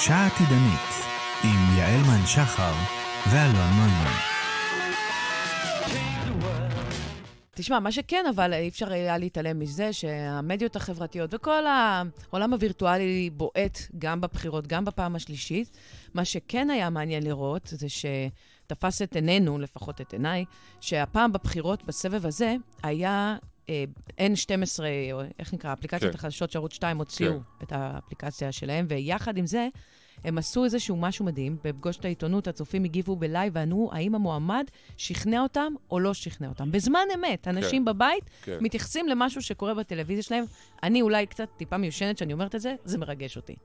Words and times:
שעה 0.00 0.26
עתידנית 0.26 0.88
עם 1.44 1.78
יעל 1.78 2.00
מן 2.00 2.26
שחר 2.26 2.72
ואלון 3.30 3.70
נוימן. 3.76 4.12
תשמע, 7.54 7.80
מה 7.80 7.92
שכן, 7.92 8.24
אבל 8.34 8.52
אי 8.52 8.68
אפשר 8.68 8.92
היה 8.92 9.18
להתעלם 9.18 9.58
מזה 9.58 9.92
שהמדיות 9.92 10.76
החברתיות 10.76 11.34
וכל 11.34 11.62
העולם 11.66 12.52
הווירטואלי 12.52 13.30
בועט 13.30 13.78
גם 13.98 14.20
בבחירות, 14.20 14.66
גם 14.66 14.84
בפעם 14.84 15.16
השלישית. 15.16 15.76
מה 16.14 16.24
שכן 16.24 16.70
היה 16.70 16.90
מעניין 16.90 17.22
לראות 17.22 17.62
זה 17.66 17.86
שתפס 17.88 19.02
את 19.02 19.16
עינינו, 19.16 19.58
לפחות 19.58 20.00
את 20.00 20.12
עיניי, 20.12 20.44
שהפעם 20.80 21.32
בבחירות, 21.32 21.84
בסבב 21.84 22.26
הזה, 22.26 22.56
היה 22.82 23.36
N12, 24.18 24.80
או 25.12 25.20
איך 25.38 25.54
נקרא, 25.54 25.72
אפליקציות 25.72 26.12
כן. 26.12 26.18
החדשות 26.18 26.50
שערוץ 26.50 26.72
2 26.72 26.98
הוציאו 26.98 27.32
כן. 27.32 27.38
את 27.62 27.72
האפליקציה 27.72 28.52
שלהם, 28.52 28.86
ויחד 28.88 29.36
עם 29.36 29.46
זה, 29.46 29.68
הם 30.24 30.38
עשו 30.38 30.64
איזשהו 30.64 30.96
משהו 30.96 31.24
מדהים. 31.24 31.56
בפגוש 31.64 31.96
את 31.96 32.04
העיתונות, 32.04 32.48
הצופים 32.48 32.84
הגיבו 32.84 33.16
בלייב 33.16 33.52
וענו 33.56 33.90
האם 33.92 34.14
המועמד 34.14 34.64
שכנע 34.96 35.40
אותם 35.40 35.72
או 35.90 36.00
לא 36.00 36.14
שכנע 36.14 36.48
אותם. 36.48 36.72
בזמן 36.72 37.06
אמת, 37.14 37.48
אנשים 37.48 37.84
בבית 37.84 38.24
כן. 38.42 38.58
מתייחסים 38.60 39.08
למשהו 39.08 39.42
שקורה 39.42 39.74
בטלוויזיה 39.74 40.22
שלהם. 40.22 40.44
אני 40.82 41.02
אולי 41.02 41.26
קצת 41.26 41.48
טיפה 41.56 41.76
מיושנת 41.76 42.18
שאני 42.18 42.32
אומרת 42.32 42.54
את 42.54 42.60
זה, 42.60 42.74
זה 42.84 42.98
מרגש 42.98 43.36
אותי. 43.36 43.56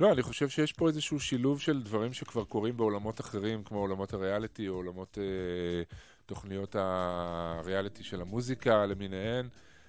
לא, 0.00 0.12
אני 0.12 0.22
חושב 0.22 0.48
שיש 0.48 0.72
פה 0.72 0.88
איזשהו 0.88 1.20
שילוב 1.20 1.60
של 1.60 1.82
דברים 1.82 2.12
שכבר 2.12 2.44
קורים 2.44 2.76
בעולמות 2.76 3.20
אחרים, 3.20 3.62
כמו 3.64 3.78
עולמות 3.78 4.12
הריאליטי 4.14 4.68
או 4.68 4.74
עולמות 4.74 5.18
אה, 5.18 5.82
תוכניות 6.28 6.76
הריאליטי 6.78 8.04
של 8.04 8.20
המוזיקה 8.20 8.86
למיניהן, 8.86 9.48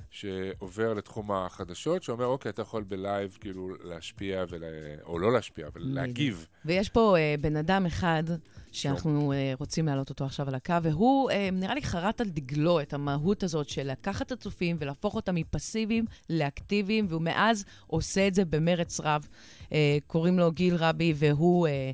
שעובר 0.10 0.94
לתחום 0.94 1.32
החדשות, 1.32 2.04
שאומר, 2.04 2.26
אוקיי, 2.26 2.50
אתה 2.50 2.62
יכול 2.62 2.84
בלייב 2.84 3.38
כאילו 3.42 3.70
להשפיע, 3.84 4.44
ולה... 4.50 4.68
או 5.04 5.20
לא 5.20 5.34
להשפיע, 5.34 5.68
אבל 5.68 5.82
להגיב. 5.84 6.48
ויש 6.66 6.90
פה 6.90 7.16
אה, 7.18 7.36
בן 7.42 7.56
אדם 7.56 7.86
אחד 7.86 8.24
שאנחנו 8.72 9.32
אה, 9.32 9.54
רוצים 9.60 9.86
להעלות 9.86 10.10
אותו 10.10 10.26
עכשיו 10.26 10.48
על 10.48 10.56
הקו, 10.56 10.76
והוא 10.84 11.32
אה, 11.32 11.50
נראה 11.52 11.76
לי 11.76 11.82
חרט 11.82 12.22
על 12.22 12.30
דגלו 12.30 12.82
את 12.82 12.94
המהות 12.94 13.44
הזאת 13.44 13.70
של 13.70 13.92
לקחת 13.92 14.28
את 14.28 14.32
הצופים 14.32 14.78
ולהפוך 14.80 15.16
אותם 15.16 15.36
מפסיביים 15.36 16.06
לאקטיביים, 16.30 17.06
והוא 17.10 17.22
מאז 17.22 17.66
עושה 17.88 18.28
את 18.28 18.34
זה 18.34 18.46
במרץ 18.46 19.00
רב. 19.00 19.28
אה, 19.74 19.98
קוראים 20.08 20.40
לו 20.40 20.52
גיל 20.52 20.76
רבי, 20.76 21.14
והוא... 21.16 21.68
אה, 21.68 21.92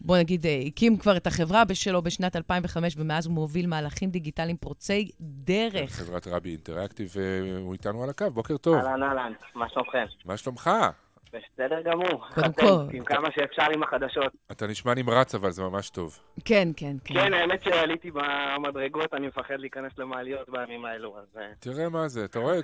בוא 0.00 0.18
נגיד, 0.18 0.46
אה, 0.46 0.60
הקים 0.66 0.96
כבר 0.96 1.16
את 1.16 1.26
החברה 1.26 1.62
שלו 1.74 2.02
בשנת 2.02 2.36
2005, 2.36 2.94
ומאז 2.98 3.26
הוא 3.26 3.34
מוביל 3.34 3.66
מהלכים 3.66 4.10
דיגיטליים 4.10 4.56
פורצי 4.56 5.10
דרך. 5.20 5.90
חברת 5.90 6.26
רבי 6.26 6.50
אינטראקטיב, 6.50 7.08
והוא 7.14 7.72
איתנו 7.72 8.02
על 8.02 8.10
הקו, 8.10 8.30
בוקר 8.30 8.56
טוב. 8.56 8.74
אהלן 8.74 9.02
אהלן, 9.02 9.32
מה 9.54 9.68
שלומכם? 9.68 10.04
מה 10.24 10.36
שלומך? 10.36 10.70
בסדר 11.32 11.80
גמור. 11.82 12.24
קודם 12.34 12.52
כל. 12.52 12.96
עם 12.96 13.04
כמה 13.04 13.28
שאפשר 13.34 13.66
עם 13.74 13.82
החדשות. 13.82 14.32
אתה 14.50 14.66
נשמע 14.66 14.94
נמרץ, 14.94 15.34
אבל 15.34 15.50
זה 15.50 15.62
ממש 15.62 15.90
טוב. 15.90 16.18
כן, 16.44 16.68
כן, 16.76 16.96
כן. 17.04 17.14
כן, 17.14 17.32
האמת 17.34 17.62
שעליתי 17.62 18.10
במדרגות, 18.10 19.14
אני 19.14 19.26
מפחד 19.26 19.54
להיכנס 19.58 19.92
למעליות 19.98 20.48
בימים 20.48 20.84
האלו, 20.84 21.18
אז... 21.18 21.40
אה, 21.40 21.52
תראה 21.60 21.88
מה 21.88 22.08
זה, 22.08 22.24
אתה 22.24 22.38
רואה, 22.38 22.58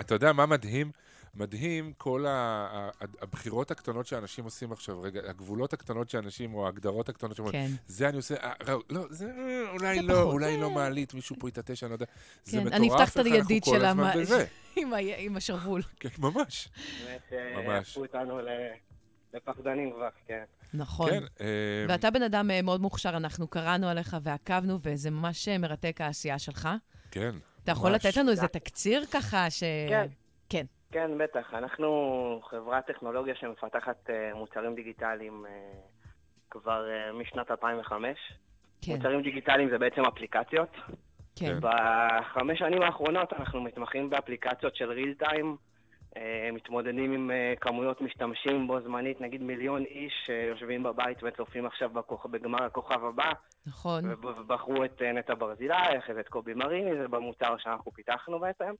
אתה 0.00 0.14
יודע 0.14 0.32
מה 0.32 0.46
מדהים? 0.46 0.90
מדהים 1.34 1.92
כל 1.96 2.26
ה, 2.26 2.30
ה, 2.72 2.90
הבחירות 3.22 3.70
הקטנות 3.70 4.06
שאנשים 4.06 4.44
עושים 4.44 4.72
עכשיו, 4.72 5.00
רגע, 5.02 5.20
הגבולות 5.28 5.72
הקטנות 5.72 6.10
שאנשים, 6.10 6.54
או 6.54 6.66
ההגדרות 6.66 7.08
הקטנות 7.08 7.36
שאומרים, 7.36 7.68
כן. 7.68 7.74
זה 7.86 8.08
אני 8.08 8.16
עושה, 8.16 8.34
אה, 8.36 8.52
לא, 8.90 9.04
זה 9.10 9.26
אה, 9.38 9.70
אולי 9.70 9.96
זה 9.96 10.02
לא, 10.02 10.14
פחות, 10.14 10.32
אולי 10.32 10.52
זה- 10.52 10.60
לא 10.60 10.70
מעלית, 10.70 11.14
מישהו 11.14 11.36
פה 11.38 11.48
יתעטש, 11.48 11.82
אני 11.82 11.90
לא 11.90 11.94
יודע. 11.94 12.06
זה 12.44 12.52
כן, 12.52 12.58
מטורף, 12.66 12.74
אני 12.74 12.88
אפתח 12.88 13.12
את 13.20 13.26
הידית 13.26 13.64
של 13.64 13.84
המ-. 13.84 14.00
עם 14.76 14.92
ה- 14.94 14.96
עם 15.18 15.36
השרוול. 15.36 15.82
כן, 16.00 16.08
ממש. 16.18 16.68
באמת, 17.06 17.32
ממש. 17.56 17.68
אה, 17.68 17.78
הפכו 17.78 18.00
אותנו 18.00 18.38
לפחדנים 19.34 19.92
כבר, 19.92 20.08
כן. 20.26 20.44
נכון. 20.74 21.10
כן, 21.10 21.22
אה, 21.40 21.46
ואתה 21.88 22.10
בן 22.10 22.22
אדם 22.22 22.50
מאוד 22.62 22.80
מוכשר, 22.80 23.10
אנחנו 23.16 23.48
קראנו 23.48 23.88
עליך 23.88 24.16
ועקבנו, 24.22 24.78
וזה 24.82 25.10
ממש 25.10 25.48
מרתק 25.48 26.00
העשייה 26.00 26.38
שלך. 26.38 26.68
כן. 27.10 27.34
אתה 27.64 27.72
יכול 27.72 27.90
ממש. 27.92 28.06
לתת 28.06 28.16
לנו 28.16 28.30
איזה 28.30 28.46
תקציר 28.48 29.04
ככה, 29.10 29.50
ש... 29.50 29.62
כן. 29.88 30.06
כן. 30.92 31.10
בטח. 31.18 31.54
אנחנו 31.54 32.40
חברת 32.50 32.86
טכנולוגיה 32.86 33.34
שמפתחת 33.34 34.10
אה, 34.10 34.34
מוצרים 34.34 34.74
דיגיטליים 34.74 35.46
אה, 35.46 35.50
כבר 36.50 36.90
אה, 36.90 37.12
משנת 37.12 37.50
2005. 37.50 38.18
כן, 38.82 38.92
מוצרים 38.92 39.22
דיגיטליים 39.22 39.70
זה 39.70 39.78
בעצם 39.78 40.02
אפליקציות. 40.04 40.76
כן. 41.36 41.58
בחמש 41.60 42.58
שנים 42.58 42.82
האחרונות 42.82 43.32
אנחנו 43.32 43.60
מתמחים 43.60 44.10
באפליקציות 44.10 44.76
של 44.76 44.90
ריל 44.90 45.14
טיים, 45.14 45.56
מתמודדים 46.52 47.12
עם 47.12 47.30
כמויות 47.60 48.00
משתמשים 48.00 48.66
בו 48.66 48.80
זמנית, 48.80 49.20
נגיד 49.20 49.42
מיליון 49.42 49.84
איש 49.84 50.12
שיושבים 50.26 50.82
בבית 50.82 51.18
וצופים 51.22 51.66
עכשיו 51.66 51.90
בכוכ... 51.90 52.26
בגמר 52.26 52.62
הכוכב 52.62 53.04
הבא, 53.04 53.32
נכון. 53.66 54.12
וב- 54.12 54.24
ובחרו 54.24 54.84
את 54.84 55.02
נטע 55.02 55.34
ברזילי, 55.34 55.98
אחרי 55.98 56.14
זה 56.14 56.20
את 56.20 56.28
קובי 56.28 56.54
מריני, 56.54 56.96
זה 57.02 57.08
במוצר 57.08 57.56
שאנחנו 57.58 57.92
פיתחנו 57.92 58.38
בעצם. 58.38 58.72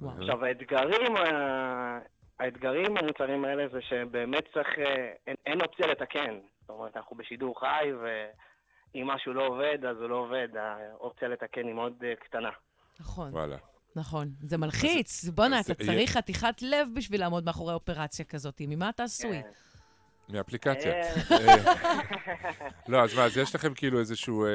וואו. 0.00 0.20
עכשיו 0.20 0.44
האתגרים, 0.44 1.16
אה, 1.16 1.98
האתגרים 2.38 2.94
במוצרים 2.94 3.44
האלה 3.44 3.68
זה 3.72 3.80
שבאמת 3.82 4.44
צריך, 4.54 4.68
אה, 4.78 5.12
אין, 5.26 5.36
אין 5.46 5.60
אופציה 5.60 5.86
לתקן. 5.86 6.38
זאת 6.60 6.70
אומרת, 6.70 6.96
אנחנו 6.96 7.16
בשידור 7.16 7.60
חי, 7.60 7.88
ואם 8.02 9.06
משהו 9.06 9.32
לא 9.32 9.46
עובד, 9.46 9.78
אז 9.84 9.96
הוא 9.96 10.08
לא 10.08 10.16
עובד. 10.16 10.48
האופציה 10.56 11.28
לתקן 11.28 11.66
היא 11.66 11.74
מאוד 11.74 12.04
אה, 12.04 12.14
קטנה. 12.16 12.50
נכון, 13.00 13.32
וואלה. 13.32 13.56
נכון. 13.96 14.28
זה 14.40 14.58
מלחיץ. 14.58 15.24
בואנה, 15.24 15.60
אתה 15.60 15.74
צריך 15.74 16.10
חתיכת 16.10 16.62
לב 16.62 16.88
בשביל 16.94 17.20
לעמוד 17.20 17.44
מאחורי 17.44 17.74
אופרציה 17.74 18.24
כזאת. 18.24 18.60
ממה 18.66 18.88
אתה 18.88 19.02
עשוי? 19.02 19.42
כן. 19.42 19.48
מאפליקציה. 20.28 20.92
לא, 22.88 23.04
אז 23.04 23.14
מה, 23.14 23.24
אז 23.24 23.36
יש 23.36 23.54
לכם 23.54 23.74
כאילו 23.74 23.98
איזשהו 23.98 24.44
אה, 24.44 24.50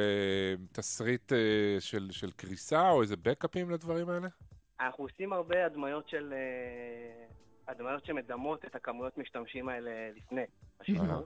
תסריט 0.72 1.34
אה, 1.34 1.38
של 1.80 2.08
של 2.12 2.32
קריסה, 2.32 2.90
או 2.90 3.02
איזה 3.02 3.16
בקאפים 3.16 3.70
לדברים 3.70 4.10
האלה? 4.10 4.28
אנחנו 4.86 5.04
עושים 5.04 5.34
הרבה 5.34 5.66
הדמיות 5.66 6.10
של... 6.10 6.34
אה, 6.34 7.26
הדמיות 7.68 8.06
שמדמות 8.06 8.66
את 8.66 8.76
הכמויות 8.76 9.18
משתמשים 9.18 9.70
האלה 9.70 9.92
לפני. 10.16 10.42
השידור. 10.82 11.26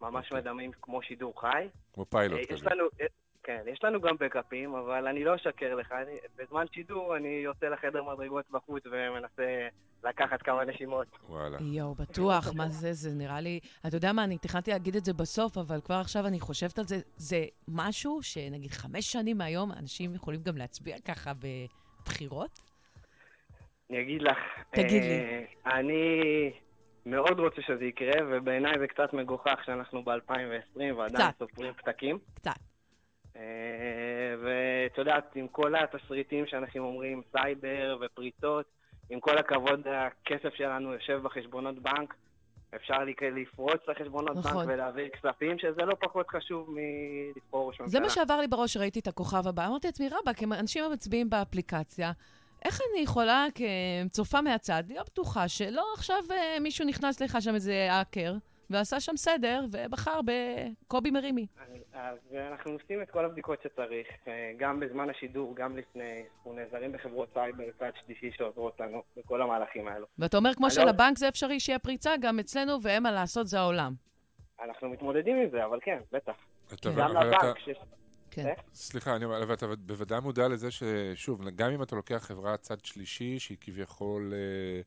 ממש 0.00 0.26
אוקיי. 0.26 0.40
מדמים 0.40 0.70
כמו 0.82 1.02
שידור 1.02 1.40
חי. 1.40 1.68
כמו 1.92 2.04
פיילוט 2.04 2.38
אה, 2.38 2.44
יש 2.54 2.60
כזה. 2.60 2.70
לנו, 2.70 2.84
אה, 3.00 3.06
כן, 3.42 3.62
יש 3.66 3.84
לנו 3.84 4.00
גם 4.00 4.16
בקאפים, 4.20 4.74
אבל 4.74 5.06
אני 5.06 5.24
לא 5.24 5.34
אשקר 5.34 5.74
לך. 5.74 5.92
אני, 5.92 6.16
בזמן 6.36 6.64
שידור 6.72 7.16
אני 7.16 7.28
יוצא 7.28 7.66
לחדר 7.66 8.02
מדרגות 8.02 8.44
בחוץ 8.50 8.82
ומנסה 8.86 9.68
לקחת 10.04 10.42
כמה 10.42 10.64
נשימות. 10.64 11.06
וואלה. 11.28 11.58
יואו, 11.60 11.94
בטוח, 11.94 12.54
מה 12.54 12.68
זה, 12.68 12.92
זה 12.92 13.10
נראה 13.14 13.40
לי... 13.40 13.60
אתה 13.86 13.96
יודע 13.96 14.12
מה, 14.12 14.24
אני 14.24 14.38
תכננתי 14.38 14.70
להגיד 14.70 14.96
את 14.96 15.04
זה 15.04 15.12
בסוף, 15.12 15.58
אבל 15.58 15.80
כבר 15.80 15.94
עכשיו 15.94 16.26
אני 16.26 16.40
חושבת 16.40 16.78
על 16.78 16.84
זה, 16.84 16.96
זה 17.16 17.44
משהו 17.68 18.22
שנגיד 18.22 18.70
חמש 18.70 19.12
שנים 19.12 19.38
מהיום, 19.38 19.72
אנשים 19.72 20.14
יכולים 20.14 20.42
גם 20.42 20.56
להצביע 20.56 20.96
ככה 21.04 21.32
בבחירות? 21.34 22.65
אני 23.90 24.00
אגיד 24.00 24.22
לך, 24.22 24.38
תגיד 24.70 25.02
אה, 25.02 25.08
לי. 25.08 25.46
אני 25.66 26.50
מאוד 27.06 27.40
רוצה 27.40 27.62
שזה 27.62 27.84
יקרה, 27.84 28.20
ובעיניי 28.30 28.78
זה 28.78 28.86
קצת 28.86 29.12
מגוחך 29.12 29.60
שאנחנו 29.66 30.02
ב-2020 30.02 30.80
ועדיין. 30.96 31.30
סופרים 31.38 31.72
פתקים. 31.72 32.18
קצת. 32.34 32.52
אה, 33.36 33.42
ואת 34.42 34.98
יודעת, 34.98 35.36
עם 35.36 35.48
כל 35.48 35.74
התסריטים 35.74 36.46
שאנשים 36.46 36.82
אומרים, 36.82 37.22
סייבר 37.32 37.98
ופריצות, 38.00 38.66
עם 39.10 39.20
כל 39.20 39.38
הכבוד, 39.38 39.80
הכסף 39.88 40.54
שלנו 40.54 40.92
יושב 40.92 41.20
בחשבונות 41.22 41.78
בנק. 41.78 42.14
אפשר 42.76 42.98
לפרוץ 43.20 43.80
לחשבונות 43.88 44.36
בנק 44.36 44.46
נכון. 44.46 44.64
ולהעביר 44.68 45.08
כספים, 45.08 45.58
שזה 45.58 45.82
לא 45.82 45.94
פחות 46.00 46.26
חשוב 46.28 46.70
מלבחור 46.70 47.68
ראש 47.68 47.80
ממשלה. 47.80 47.88
זה 47.88 48.00
מה 48.00 48.10
שעבר 48.10 48.40
לי 48.40 48.46
בראש 48.46 48.70
כשראיתי 48.70 49.00
את 49.00 49.06
הכוכב 49.06 49.46
הבא. 49.46 49.66
אמרתי 49.66 49.88
לעצמי, 49.88 50.08
רבאק, 50.08 50.42
הם 50.42 50.52
אנשים 50.52 50.84
המצביעים 50.84 51.30
באפליקציה, 51.30 52.12
איך 52.66 52.80
אני 52.92 53.00
יכולה 53.02 53.46
כצופה 53.54 54.40
מהצד 54.40 54.82
להיות 54.88 55.06
בטוחה 55.10 55.48
שלא 55.48 55.84
עכשיו 55.94 56.22
אה, 56.30 56.56
מישהו 56.60 56.86
נכנס 56.86 57.20
לך 57.22 57.36
שם 57.40 57.54
איזה 57.54 57.88
האקר, 57.90 58.34
ועשה 58.70 59.00
שם 59.00 59.16
סדר, 59.16 59.64
ובחר 59.72 60.20
בקובי 60.24 61.10
מרימי. 61.10 61.46
אני- 61.68 61.78
אז 61.92 62.18
אנחנו 62.50 62.72
עושים 62.72 63.02
את 63.02 63.10
כל 63.10 63.24
הבדיקות 63.24 63.58
שצריך, 63.62 64.06
אה, 64.28 64.32
גם 64.56 64.80
בזמן 64.80 65.10
השידור, 65.10 65.54
גם 65.56 65.76
לפני. 65.76 66.02
אנחנו 66.36 66.52
נעזרים 66.52 66.92
בחברות 66.92 67.28
סייבר 67.34 67.64
צד 67.78 67.90
שלישי 68.04 68.30
שעוזרות 68.36 68.80
לנו 68.80 69.02
בכל 69.16 69.42
המהלכים 69.42 69.88
האלו. 69.88 70.06
ואתה 70.18 70.36
אומר, 70.36 70.54
כמו 70.54 70.66
שלבנק 70.70 71.18
זה 71.18 71.28
אפשרי 71.28 71.60
שיהיה 71.60 71.78
פריצה, 71.78 72.10
גם 72.20 72.38
אצלנו, 72.38 72.82
ואין 72.82 73.02
מה 73.02 73.10
לעשות, 73.12 73.46
זה 73.46 73.58
העולם. 73.60 73.94
אנחנו 74.64 74.88
מתמודדים 74.88 75.36
עם 75.36 75.50
זה, 75.50 75.64
אבל 75.64 75.78
כן, 75.82 75.98
בטח. 76.12 76.32
אתה- 76.74 76.90
גם 76.96 77.10
אתה- 77.10 77.20
לבנק. 77.24 77.56
כן. 78.42 78.52
סליחה, 78.74 79.16
אני 79.16 79.24
אומר, 79.24 79.42
אבל 79.42 79.54
אתה 79.54 79.66
בוודאי 79.76 80.20
מודע 80.20 80.48
לזה 80.48 80.68
ששוב, 80.70 81.48
גם 81.56 81.70
אם 81.70 81.82
אתה 81.82 81.96
לוקח 81.96 82.24
חברת 82.26 82.60
צד 82.62 82.84
שלישי, 82.84 83.38
שהיא 83.38 83.58
כביכול 83.60 84.32
אה, 84.34 84.80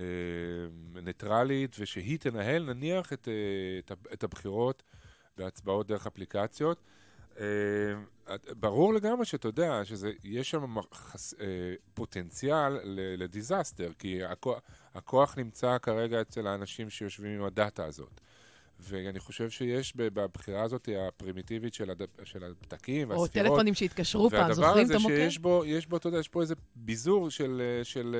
אה, 0.00 0.02
ניטרלית, 1.02 1.76
ושהיא 1.78 2.18
תנהל 2.18 2.72
נניח 2.74 3.12
את, 3.12 3.28
אה, 3.28 3.32
את, 3.78 4.12
את 4.12 4.24
הבחירות 4.24 4.82
וההצבעות 5.38 5.86
דרך 5.86 6.06
אפליקציות, 6.06 6.80
אה, 7.40 7.44
ברור 8.58 8.94
לגמרי 8.94 9.24
שאתה 9.24 9.48
יודע 9.48 9.80
שיש 9.84 10.50
שם 10.50 10.62
מ- 10.62 10.82
חס- 10.94 11.34
אה, 11.40 11.46
פוטנציאל 11.94 12.78
לדיזסטר, 13.18 13.90
כי 13.98 14.24
הכוח, 14.24 14.58
הכוח 14.94 15.38
נמצא 15.38 15.78
כרגע 15.78 16.20
אצל 16.20 16.46
האנשים 16.46 16.90
שיושבים 16.90 17.40
עם 17.40 17.44
הדאטה 17.46 17.84
הזאת. 17.84 18.20
ואני 18.88 19.20
חושב 19.20 19.50
שיש 19.50 19.96
בבחירה 19.96 20.62
הזאת 20.62 20.88
הפרימיטיבית 21.08 21.74
של, 21.74 21.90
הד... 21.90 22.02
של 22.24 22.44
הפתקים 22.44 23.10
או 23.10 23.20
והספירות. 23.20 23.46
או 23.46 23.50
טלפונים 23.50 23.74
שהתקשרו 23.74 24.30
פעם, 24.30 24.52
זוכרים 24.52 24.86
את 24.86 24.90
המוקד? 24.90 25.04
והדבר 25.04 25.14
הזה 25.14 25.30
שיש 25.30 25.38
בו, 25.38 25.62
יש 25.66 25.86
בו, 25.86 25.96
אתה 25.96 26.08
יודע, 26.08 26.18
יש 26.18 26.28
פה 26.28 26.42
איזה 26.42 26.54
ביזור 26.76 27.30
של, 27.30 27.80
של, 27.82 28.16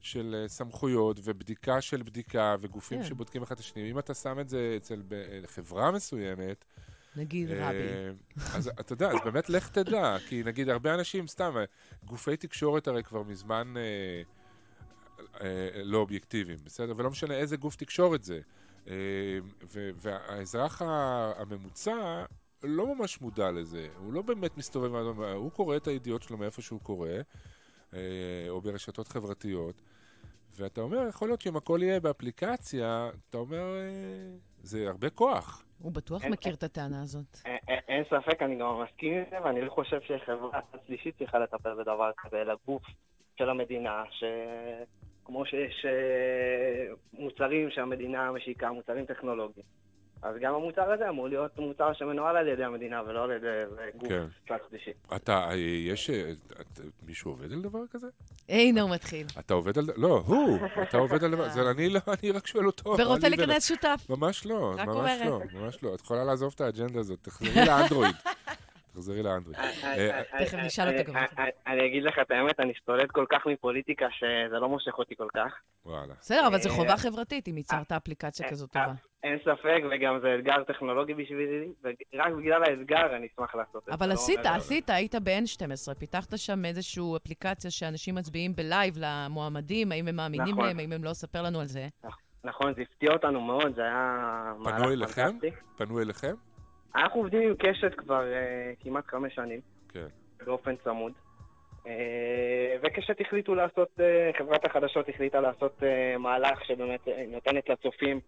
של 0.00 0.44
סמכויות 0.46 1.20
ובדיקה 1.24 1.80
של 1.80 2.02
בדיקה 2.02 2.56
וגופים 2.60 3.02
כן. 3.02 3.08
שבודקים 3.08 3.42
אחד 3.42 3.54
את 3.54 3.60
השני. 3.60 3.90
אם 3.90 3.98
אתה 3.98 4.14
שם 4.14 4.40
את 4.40 4.48
זה 4.48 4.74
אצל 4.76 5.02
חברה 5.46 5.90
מסוימת, 5.90 6.64
נגיד 7.16 7.50
רבי. 7.50 7.78
אז 8.54 8.70
אתה 8.80 8.92
יודע, 8.92 9.10
אז 9.10 9.16
באמת 9.24 9.50
לך 9.50 9.68
תדע, 9.68 10.16
כי 10.28 10.42
נגיד 10.44 10.68
הרבה 10.68 10.94
אנשים, 10.94 11.26
סתם, 11.26 11.54
גופי 12.04 12.36
תקשורת 12.36 12.88
הרי 12.88 13.02
כבר 13.02 13.22
מזמן 13.22 13.74
אה, 13.76 14.22
אה, 15.40 15.82
לא 15.82 15.98
אובייקטיביים, 15.98 16.58
בסדר? 16.64 16.94
ולא 16.96 17.10
משנה 17.10 17.34
איזה 17.34 17.56
גוף 17.56 17.76
תקשורת 17.76 18.24
זה. 18.24 18.40
אה, 18.88 19.38
והאזרח 19.96 20.82
הממוצע 21.36 22.24
לא 22.62 22.94
ממש 22.94 23.20
מודע 23.20 23.50
לזה, 23.50 23.88
הוא 23.98 24.12
לא 24.12 24.22
באמת 24.22 24.56
מסתובב, 24.56 24.94
הוא 25.34 25.50
קורא 25.50 25.76
את 25.76 25.86
הידיעות 25.86 26.22
שלו 26.22 26.36
מאיפה 26.36 26.62
שהוא 26.62 26.80
קורא, 26.80 27.08
אה, 27.94 28.46
או 28.48 28.60
ברשתות 28.60 29.08
חברתיות, 29.08 29.82
ואתה 30.56 30.80
אומר, 30.80 31.08
יכול 31.08 31.28
להיות 31.28 31.40
שאם 31.40 31.56
הכל 31.56 31.78
יהיה 31.82 32.00
באפליקציה, 32.00 33.10
אתה 33.30 33.38
אומר, 33.38 33.76
אה, 33.76 34.36
זה 34.62 34.88
הרבה 34.88 35.10
כוח. 35.10 35.64
הוא 35.78 35.92
בטוח 35.92 36.24
מכיר 36.24 36.54
את 36.54 36.62
הטענה 36.62 37.02
הזאת. 37.02 37.38
אין 37.88 38.04
ספק, 38.04 38.42
אני 38.42 38.56
גם 38.58 38.82
מסכים 38.82 39.14
עם 39.14 39.24
זה, 39.30 39.36
ואני 39.44 39.60
לא 39.60 39.70
חושב 39.70 40.00
שחברה 40.00 40.60
שלישית 40.86 41.18
צריכה 41.18 41.38
לטפל 41.38 41.74
בדבר 41.74 42.10
כזה, 42.18 42.42
אלא 42.42 42.54
גוף 42.66 42.82
של 43.38 43.50
המדינה, 43.50 44.04
שכמו 45.22 45.46
שיש 45.46 45.86
אה, 45.86 46.94
מוצרים 47.12 47.70
שהמדינה 47.70 48.32
משיקה, 48.32 48.72
מוצרים 48.72 49.04
טכנולוגיים. 49.04 49.66
אז 50.22 50.34
גם 50.40 50.54
המוצר 50.54 50.92
הזה 50.92 51.08
אמור 51.08 51.28
להיות 51.28 51.58
מוצר 51.58 51.92
שמנוהל 51.92 52.36
על 52.36 52.48
ידי 52.48 52.64
המדינה 52.64 53.02
ולא 53.06 53.24
על 53.24 53.30
ידי 53.30 53.46
גוף 53.96 54.08
כן. 54.08 54.24
צד 54.48 54.56
שלישי. 54.70 54.90
אתה, 55.16 55.48
יש, 55.86 56.10
את, 56.10 56.80
מישהו 57.06 57.30
עובד 57.30 57.52
על 57.52 57.62
דבר 57.62 57.78
כזה? 57.90 58.06
איינור 58.48 58.88
מתחיל. 58.88 59.26
אתה 59.38 59.54
עובד 59.54 59.78
על, 59.78 59.84
לא, 59.96 60.22
הוא, 60.26 60.58
אתה 60.82 60.98
עובד 60.98 61.24
על 61.24 61.30
דבר, 61.30 61.48
זה 61.48 61.70
אני 61.70 61.88
לא, 61.88 62.00
אני 62.22 62.30
רק 62.30 62.46
שואל 62.46 62.66
אותו. 62.66 62.94
ורוצה 62.98 63.28
להיכנס 63.28 63.68
שותף. 63.68 64.06
ממש 64.10 64.46
לא, 64.46 64.74
ממש 64.86 65.20
לא, 65.24 65.40
ממש 65.52 65.82
לא. 65.82 65.94
את 65.94 66.00
יכולה 66.00 66.24
לעזוב 66.24 66.52
את 66.54 66.60
האג'נדה 66.60 67.00
הזאת, 67.00 67.18
תחזרי 67.22 67.66
לאנדרואיד. 67.66 68.14
תחזרי 69.02 69.22
לאנדרואיד. 69.22 69.58
אה, 69.84 70.18
אה, 70.18 70.44
תכף 70.44 70.58
נשאל 70.58 70.98
אותו 70.98 71.12
גם. 71.12 71.16
אה, 71.16 71.44
אני 71.66 71.86
אגיד 71.86 72.02
לך 72.02 72.18
את 72.22 72.30
האמת, 72.30 72.60
אני 72.60 72.72
סולד 72.82 73.10
כל 73.10 73.26
כך 73.30 73.46
מפוליטיקה 73.46 74.06
שזה 74.10 74.58
לא 74.58 74.68
מושך 74.68 74.98
אותי 74.98 75.16
כל 75.16 75.28
כך. 75.34 75.52
וואלה. 75.86 76.14
בסדר, 76.20 76.46
אבל 76.46 76.58
זו 76.58 76.70
חובה 76.70 76.96
חברתית 76.96 77.48
אם 77.48 77.56
ייצרת 77.56 77.92
אפליקציה 77.92 78.48
כזאת 78.48 78.72
טובה. 78.72 78.92
אין 79.22 79.38
ספק, 79.38 79.82
וגם 79.90 80.18
זה 80.22 80.34
אתגר 80.34 80.64
טכנולוגי 80.64 81.14
בשבילי, 81.14 81.68
ורק 81.84 82.32
בגלל 82.38 82.62
האתגר 82.64 83.16
אני 83.16 83.26
אשמח 83.34 83.54
לעשות 83.54 83.76
את 83.76 83.86
זה. 83.86 83.94
אבל 83.94 84.08
לא 84.08 84.12
עשית, 84.12 84.40
עשית, 84.44 84.90
היית 84.90 85.14
ב-N12, 85.14 85.94
פיתחת 85.98 86.38
שם 86.38 86.64
איזושהי 86.64 87.02
אפליקציה 87.16 87.70
שאנשים 87.70 88.14
מצביעים 88.14 88.56
בלייב 88.56 88.94
למועמדים, 88.96 89.92
האם 89.92 90.08
הם 90.08 90.16
מאמינים 90.16 90.54
נכון. 90.54 90.66
להם, 90.66 90.78
האם 90.78 90.92
הם 90.92 91.04
לא, 91.04 91.12
ספר 91.12 91.42
לנו 91.42 91.60
על 91.60 91.66
זה. 91.66 91.88
נכון, 92.44 92.74
זה 92.74 92.82
הפתיע 92.82 93.12
אותנו 93.12 93.40
מאוד, 93.40 93.74
זה 93.74 93.82
היה 93.82 94.52
מהלך 94.58 95.10
פנטסטי. 95.14 95.50
פנו 95.76 96.00
אליכם? 96.00 96.34
אנחנו 96.96 97.20
עובדים 97.20 97.42
עם 97.48 97.54
קשת 97.58 97.94
כבר 97.94 98.22
uh, 98.22 98.84
כמעט 98.84 99.06
חמש 99.06 99.34
שנים. 99.34 99.60
כן. 99.88 100.06
באופן 100.44 100.76
צמוד. 100.84 101.12
Uh, 101.84 101.88
וקשת 102.82 103.20
החליטו 103.20 103.54
לעשות, 103.54 103.88
uh, 103.98 104.38
חברת 104.38 104.64
החדשות 104.64 105.08
החליטה 105.08 105.40
לעשות 105.40 105.80
uh, 105.80 106.18
מהלך 106.18 106.64
שבאמת 106.64 107.00
נותנת 107.28 107.68
לצופים 107.68 108.20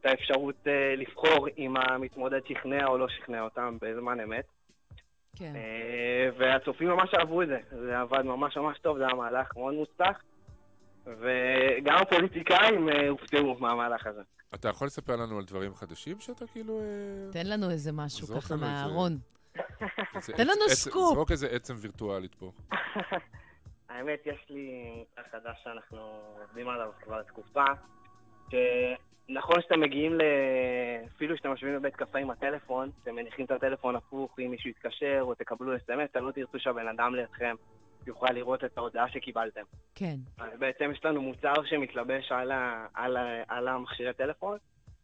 את 0.00 0.06
האפשרות 0.06 0.54
uh, 0.64 0.68
לבחור 0.96 1.48
אם 1.58 1.76
המתמודד 1.76 2.40
שכנע 2.46 2.86
או 2.86 2.98
לא 2.98 3.08
שכנע 3.08 3.42
אותם 3.42 3.76
בזמן 3.82 4.20
אמת. 4.20 4.44
כן. 5.36 5.52
Uh, 5.54 6.34
והצופים 6.38 6.88
ממש 6.88 7.14
אהבו 7.14 7.42
את 7.42 7.48
זה. 7.48 7.58
זה 7.70 8.00
עבד 8.00 8.22
ממש 8.22 8.56
ממש 8.56 8.78
טוב, 8.78 8.98
זה 8.98 9.06
היה 9.06 9.14
מהלך 9.14 9.56
מאוד 9.56 9.74
מוצלח. 9.74 10.22
וגם 11.06 11.96
הפוליטיקאים 12.02 12.88
הופתעו 13.08 13.56
מהמהלך 13.58 14.06
הזה. 14.06 14.22
אתה 14.54 14.68
יכול 14.68 14.86
לספר 14.86 15.16
לנו 15.16 15.38
על 15.38 15.44
דברים 15.44 15.74
חדשים 15.74 16.20
שאתה 16.20 16.46
כאילו... 16.46 16.80
אה, 16.80 17.32
תן 17.32 17.46
לנו 17.46 17.70
איזה 17.70 17.92
משהו 17.92 18.26
ככה 18.26 18.56
מהארון. 18.56 19.18
תן 20.36 20.46
לנו 20.46 20.68
סקופ. 20.68 21.14
זרוק 21.14 21.30
איזה 21.30 21.46
עצם 21.46 21.74
וירטואלית 21.78 22.34
פה. 22.34 22.52
האמת, 23.88 24.20
יש 24.26 24.46
לי 24.50 24.94
מוצר 24.98 25.22
חדש 25.32 25.60
שאנחנו 25.64 25.98
עובדים 26.40 26.68
עליו 26.68 26.90
כבר 27.02 27.22
תקופה, 27.22 27.64
שנכון 28.50 29.62
שאתם 29.62 29.80
מגיעים 29.80 30.14
ל... 30.14 30.22
אפילו 31.16 31.36
שאתם 31.36 31.48
יושבים 31.48 31.76
בבית 31.76 31.96
קפה 31.96 32.18
עם 32.18 32.30
הטלפון, 32.30 32.90
אתם 33.02 33.14
מניחים 33.14 33.44
את 33.44 33.50
הטלפון 33.50 33.96
הפוך, 33.96 34.36
אם 34.38 34.50
מישהו 34.50 34.70
יתקשר 34.70 35.18
או 35.20 35.34
תקבלו 35.34 35.76
אס.אם.אס, 35.76 36.10
אתם 36.10 36.24
לא 36.24 36.30
תרצו 36.32 36.58
שהבן 36.58 36.88
אדם 36.88 37.14
לידכם 37.14 37.54
יוכל 38.06 38.32
לראות 38.32 38.64
את 38.64 38.78
ההודעה 38.78 39.08
שקיבלתם. 39.08 39.62
כן. 39.94 40.16
אז 40.38 40.50
בעצם 40.58 40.90
יש 40.92 41.04
לנו 41.04 41.22
מוצר 41.22 41.54
שמתלבש 41.64 42.32
על, 42.32 42.50
ה, 42.50 42.86
על, 42.94 43.16
ה, 43.16 43.42
על 43.48 43.68
המכשירי 43.68 44.12
טלפון, 44.12 44.58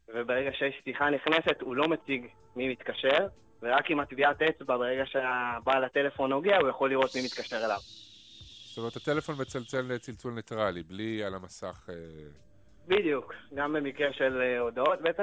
וברגע 0.08 0.50
שיש 0.52 0.75
שיחה 0.84 1.10
נכנסת, 1.10 1.60
הוא 1.60 1.76
לא 1.76 1.88
מציג 1.88 2.26
מי 2.56 2.69
מתקשר, 2.69 3.26
ורק 3.62 3.90
עם 3.90 4.00
הטביעת 4.00 4.43
אצבע, 4.43 4.76
ברגע 4.76 5.06
שהבעל 5.06 5.84
הטלפון 5.84 6.31
נוגע, 6.31 6.56
הוא 6.56 6.69
יכול 6.69 6.90
לראות 6.90 7.14
מי 7.14 7.22
מתקשר 7.25 7.64
אליו. 7.64 7.78
זאת 8.76 8.78
אומרת, 8.78 8.96
הטלפון 8.96 9.34
מצלצל 9.40 9.98
צלצול 9.98 10.32
ניטרלי, 10.32 10.82
בלי 10.82 11.25
על 11.25 11.34
המסך... 11.34 11.88
אה... 11.88 11.94
בדיוק, 12.88 13.34
גם 13.54 13.72
במקרה 13.72 14.12
של 14.12 14.42
אה, 14.42 14.58
הודעות, 14.58 15.02
בעצם... 15.02 15.22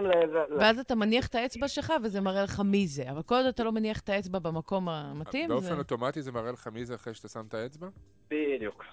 ואז 0.60 0.80
אתה 0.80 0.96
מניח 0.96 1.28
את 1.28 1.36
האצבע 1.36 1.68
שלך 1.68 1.94
וזה 2.04 2.22
מראה 2.22 2.44
לך 2.44 2.62
מי 2.66 2.88
זה, 2.88 3.12
אבל 3.12 3.22
כל 3.22 3.36
עוד 3.36 3.46
אתה 3.46 3.64
לא 3.64 3.72
מניח 3.72 4.00
את 4.00 4.10
האצבע 4.10 4.40
במקום 4.40 4.90
המתאים, 4.90 5.50
באופן. 5.50 5.78
אוטומטי 5.78 6.22
זה 6.22 6.32
מראה 6.32 6.52
לך 6.52 6.68
מי 6.68 6.86
זה 6.86 6.96
אחרי 6.96 7.14
שאתה 7.14 7.28
שם 7.28 7.46
את 7.48 7.54
האצבע? 7.54 7.88
בדיוק. 8.30 8.84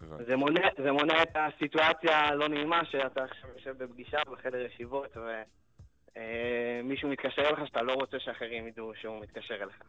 זה 0.00 0.36
מונע, 0.36 0.68
זה 0.82 0.92
מונע 0.92 1.22
את 1.22 1.36
הסיטואציה 1.36 2.18
הלא 2.18 2.48
נעימה 2.48 2.84
שאתה 2.84 3.24
עכשיו 3.24 3.50
יושב 3.56 3.84
בפגישה 3.84 4.18
בחדר 4.30 4.60
ישיבות 4.60 5.16
ומישהו 5.16 7.08
אה, 7.08 7.12
מתקשר 7.12 7.42
אליך 7.42 7.66
שאתה 7.66 7.82
לא 7.82 7.92
רוצה 7.92 8.20
שאחרים 8.20 8.66
ידעו 8.66 8.92
שהוא 9.00 9.20
מתקשר 9.22 9.54
אליך. 9.54 9.82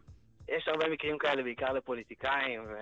יש 0.48 0.68
הרבה 0.68 0.90
מקרים 0.90 1.18
כאלה, 1.18 1.44
בעיקר 1.44 1.74
לפוליטיקאים, 1.74 2.64
ו... 2.64 2.74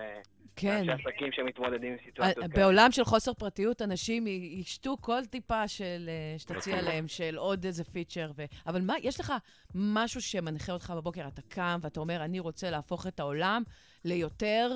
כן. 0.56 0.76
אנשי 0.76 0.92
עסקים 0.92 1.32
שמתמודדים 1.32 1.92
עם 1.92 1.98
סיטואציות 2.04 2.36
כאלה. 2.52 2.64
בעולם 2.64 2.92
של 2.92 3.04
חוסר 3.04 3.34
פרטיות, 3.34 3.82
אנשים 3.82 4.26
ישתו 4.26 4.96
כל 5.00 5.24
טיפה 5.24 5.68
של, 5.68 6.08
אה, 6.08 6.38
שתציע 6.38 6.82
להם, 6.82 7.08
של 7.08 7.36
עוד 7.38 7.64
איזה 7.64 7.84
פיצ'ר. 7.84 8.30
ו... 8.36 8.44
אבל 8.66 8.80
מה, 8.80 8.94
יש 9.02 9.20
לך 9.20 9.32
משהו 9.74 10.20
שמנחה 10.20 10.72
אותך 10.72 10.92
בבוקר, 10.96 11.28
אתה 11.28 11.42
קם 11.42 11.78
ואתה 11.82 12.00
אומר, 12.00 12.24
אני 12.24 12.40
רוצה 12.40 12.70
להפוך 12.70 13.06
את 13.06 13.20
העולם 13.20 13.62
ליותר 14.04 14.70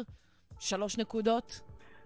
שלוש 0.61 0.99
נקודות? 0.99 1.61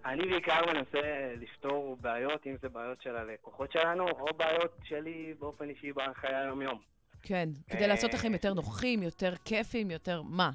אני 0.05 0.25
בעיקר 0.29 0.61
מנסה 0.73 1.33
לפתור 1.41 1.97
בעיות, 2.01 2.47
אם 2.47 2.55
זה 2.61 2.69
בעיות 2.69 3.01
של 3.01 3.15
הלקוחות 3.15 3.71
שלנו, 3.71 4.07
או 4.09 4.25
בעיות 4.37 4.71
שלי 4.83 5.33
באופן 5.39 5.69
אישי 5.69 5.91
בחיי 5.91 6.35
היום-יום. 6.35 6.79
כן, 7.23 7.49
כדי 7.69 7.87
לעשות 7.87 8.13
לכם 8.13 8.33
יותר 8.33 8.53
נוחים, 8.53 9.03
יותר 9.03 9.33
כיפים, 9.45 9.91
יותר 9.91 10.21
מה? 10.21 10.51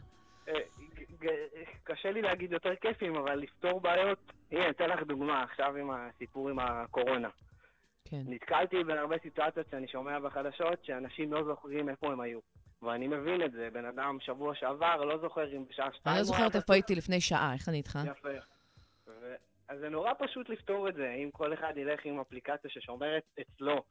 קשה 1.90 2.10
לי 2.10 2.22
להגיד 2.22 2.52
יותר 2.52 2.76
כיפים, 2.76 3.16
אבל 3.16 3.34
לפתור 3.34 3.80
בעיות, 3.80 4.18
הנה, 4.52 4.70
אתן 4.70 4.90
לך 4.90 5.02
דוגמה 5.02 5.42
עכשיו 5.42 5.76
עם 5.76 5.90
הסיפור 5.90 6.48
עם 6.48 6.58
הקורונה. 6.58 7.28
כן. 8.04 8.22
נתקלתי 8.26 8.84
בהרבה 8.84 9.16
סיטואציות 9.22 9.66
שאני 9.70 9.88
שומע 9.88 10.18
בחדשות, 10.18 10.84
שאנשים 10.84 11.32
לא 11.32 11.44
זוכרים 11.44 11.88
איפה 11.88 12.12
הם 12.12 12.20
היו. 12.20 12.38
ואני 12.82 13.08
מבין 13.08 13.42
את 13.42 13.52
זה, 13.52 13.68
בן 13.72 13.84
אדם 13.84 14.18
שבוע 14.20 14.54
שעבר 14.54 15.04
לא 15.04 15.18
זוכר 15.18 15.56
אם 15.56 15.64
בשעה 15.68 15.92
שתיים... 15.92 16.14
אני 16.14 16.18
לא 16.18 16.24
זוכרת 16.24 16.56
איפה 16.56 16.72
הייתי 16.74 16.94
לפני 16.94 17.20
שעה, 17.20 17.54
איך 17.54 17.68
אני 17.68 17.76
איתך? 17.76 17.98
יפה. 18.10 18.28
ו... 19.06 19.34
אז 19.68 19.78
זה 19.78 19.88
נורא 19.88 20.12
פשוט 20.18 20.48
לפתור 20.48 20.88
את 20.88 20.94
זה, 20.94 21.10
אם 21.10 21.30
כל 21.32 21.54
אחד 21.54 21.72
ילך 21.76 22.00
עם 22.04 22.20
אפליקציה 22.20 22.70
ששומרת 22.70 23.22
אצלו 23.40 23.82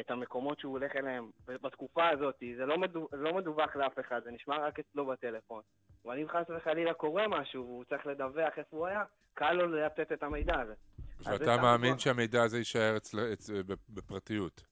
את 0.00 0.10
המקומות 0.10 0.60
שהוא 0.60 0.72
הולך 0.72 0.96
אליהם 0.96 1.30
בתקופה 1.46 2.08
הזאת, 2.08 2.42
זה 2.56 2.66
לא, 2.66 2.78
מדו... 2.78 3.08
לא 3.12 3.34
מדווח 3.34 3.76
לאף 3.76 3.98
אחד, 3.98 4.20
זה 4.24 4.30
נשמע 4.30 4.58
רק 4.58 4.78
אצלו 4.78 5.06
בטלפון. 5.06 5.62
אבל 6.06 6.18
אם 6.18 6.28
חס 6.28 6.50
וחלילה 6.56 6.94
קורה 6.94 7.28
משהו, 7.28 7.64
והוא 7.64 7.84
צריך 7.84 8.06
לדווח 8.06 8.58
איפה 8.58 8.76
הוא 8.76 8.86
היה, 8.86 9.04
קל 9.34 9.52
לו 9.52 9.66
לתת 9.66 10.12
את 10.12 10.22
המידע 10.22 10.60
הזה. 10.60 10.74
ואתה 11.20 11.56
מאמין 11.56 11.98
שהמידע 11.98 12.42
הזה 12.42 12.58
יישאר 12.58 12.96
אצל, 12.96 13.18
אצל, 13.32 13.62
בפרטיות? 13.88 14.64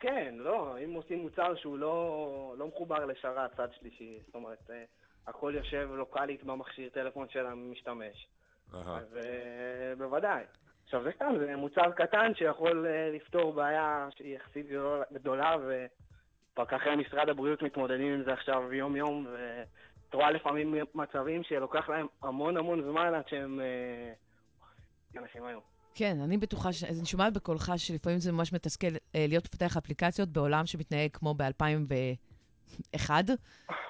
כן, 0.00 0.34
לא, 0.38 0.76
אם 0.84 0.92
עושים 0.92 1.18
מוצר 1.18 1.54
שהוא 1.56 1.78
לא, 1.78 2.54
לא 2.58 2.66
מחובר 2.66 3.04
לשרת 3.04 3.56
צד 3.56 3.68
שלישי, 3.80 4.18
זאת 4.26 4.34
אומרת, 4.34 4.70
אה, 4.70 4.84
הכל 5.26 5.52
יושב 5.56 5.88
לוקאלית 5.92 6.44
במכשיר 6.44 6.88
טלפון 6.88 7.28
של 7.28 7.46
המשתמש. 7.46 8.28
אז 8.72 9.18
uh, 9.20 9.98
בוודאי. 9.98 10.44
עכשיו 10.84 11.02
זה 11.02 11.10
סתם, 11.16 11.34
זה 11.38 11.56
מוצר 11.56 11.92
קטן 11.92 12.34
שיכול 12.34 12.86
uh, 12.86 13.16
לפתור 13.16 13.52
בעיה 13.52 14.08
שהיא 14.16 14.36
יחסית 14.36 14.66
גדולה, 15.12 15.56
ופקחי 16.52 16.96
משרד 16.96 17.28
הבריאות 17.28 17.62
מתמודדים 17.62 18.12
עם 18.12 18.22
זה 18.24 18.32
עכשיו 18.32 18.72
יום-יום, 18.72 19.26
ואת 20.12 20.20
רואה 20.20 20.30
לפעמים 20.30 20.74
מצבים 20.94 21.42
שלוקח 21.42 21.88
להם 21.88 22.06
המון 22.22 22.56
המון 22.56 22.82
זמן 22.82 23.14
עד 23.14 23.28
שהם... 23.28 23.60
uh, 23.60 25.18
אנשים 25.18 25.44
היום. 25.44 25.60
כן, 25.94 26.20
אני 26.24 26.38
בטוחה, 26.38 26.72
ש... 26.72 26.84
אני 26.84 27.04
שומעת 27.04 27.32
בקולך 27.32 27.72
שלפעמים 27.76 28.18
זה 28.18 28.32
ממש 28.32 28.52
מתסכל 28.52 28.86
אה, 28.86 29.26
להיות 29.28 29.44
מפתח 29.44 29.76
אפליקציות 29.76 30.28
בעולם 30.28 30.66
שמתנהג 30.66 31.10
כמו 31.12 31.34
ב-2001, 31.34 33.10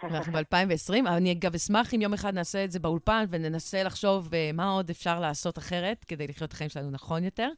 ואנחנו 0.03 0.33
ב-2020. 0.33 0.95
אני 1.07 1.33
אגב 1.33 1.55
אשמח 1.55 1.95
אם 1.95 2.01
יום 2.01 2.13
אחד 2.13 2.35
נעשה 2.35 2.65
את 2.65 2.71
זה 2.71 2.81
באולפן 2.81 3.25
וננסה 3.31 3.83
לחשוב 3.83 4.35
אה, 4.35 4.51
מה 4.55 4.71
עוד 4.71 4.91
אפשר 4.91 5.21
לעשות 5.21 5.59
אחרת 5.59 6.05
כדי 6.05 6.27
לחיות 6.27 6.49
את 6.49 6.53
החיים 6.55 6.71
שלנו 6.71 6.91
נכון 6.91 7.25
יותר, 7.25 7.49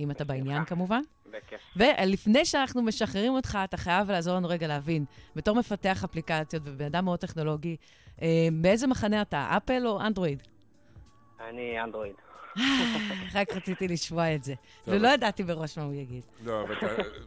אם 0.00 0.10
אתה 0.10 0.24
בעניין 0.24 0.64
כמובן. 0.64 1.00
בכיף. 1.26 1.60
ולפני 1.76 2.44
שאנחנו 2.44 2.82
משחררים 2.82 3.32
אותך, 3.32 3.58
אתה 3.64 3.76
חייב 3.76 4.10
לעזור 4.10 4.34
לנו 4.34 4.48
רגע 4.48 4.66
להבין, 4.66 5.04
בתור 5.36 5.56
מפתח 5.56 6.04
אפליקציות 6.04 6.62
ובן 6.66 6.84
אדם 6.84 7.04
מאוד 7.04 7.18
טכנולוגי, 7.18 7.76
אה, 8.22 8.48
באיזה 8.52 8.86
מחנה 8.86 9.22
אתה, 9.22 9.48
אפל 9.56 9.86
או 9.86 10.00
אנדרואיד? 10.00 10.42
אני 11.48 11.82
אנדרואיד. 11.82 12.14
רק 13.34 13.52
רציתי 13.52 13.88
לשמוע 13.88 14.34
את 14.34 14.44
זה. 14.44 14.54
ולא 14.86 15.08
ידעתי 15.08 15.42
מראש 15.42 15.78
מה 15.78 15.84
הוא 15.84 15.94
יגיד. 15.94 16.24
לא, 16.44 16.62
אבל 16.62 16.74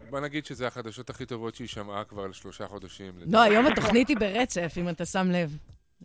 בוא 0.10 0.20
נגיד 0.20 0.46
שזה 0.46 0.68
החדשות 0.68 1.10
הכי 1.10 1.26
טובות 1.26 1.56
שהיא 1.56 1.68
שמעה 1.68 2.04
כבר 2.04 2.24
על 2.24 2.34
שלושה 2.34 2.68
חודשים. 2.68 3.14
לא, 3.26 3.42
היום 3.42 3.66
התוכנית 3.66 4.08
היא 4.08 4.18
ברצף, 4.18 4.74
אם 4.78 4.90
אתה 4.90 5.06
שם 5.06 5.28
לב. 5.32 5.58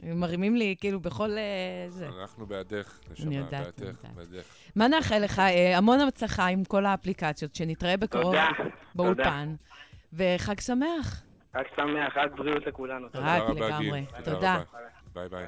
הם 0.02 0.20
מרימים 0.20 0.56
לי 0.56 0.74
כאילו 0.80 1.00
בכל 1.00 1.30
אה, 1.30 1.86
זה. 1.88 2.08
אנחנו 2.22 2.46
בעדך, 2.46 2.98
אני 3.06 3.12
נשמה, 3.12 3.42
בעדך. 3.42 3.82
בעדך. 4.14 4.44
מה 4.76 4.88
נאחל 4.88 5.18
לך? 5.18 5.38
אה, 5.38 5.78
המון 5.78 6.00
הצלחה 6.00 6.46
עם 6.46 6.64
כל 6.64 6.86
האפליקציות, 6.86 7.54
שנתראה 7.54 7.96
בקרוב. 7.96 8.34
באולפן. 8.94 9.54
וחג 10.12 10.60
שמח. 10.60 11.22
רק 11.54 11.66
שמח, 11.76 12.16
רק 12.16 12.32
בריאות 12.32 12.66
לכולנו. 12.66 13.08
תודה. 13.08 13.36
רק 13.38 13.56
לגמרי. 13.56 14.00
גיל. 14.00 14.24
תודה. 14.24 14.62
ביי 15.14 15.28
ביי. 15.28 15.46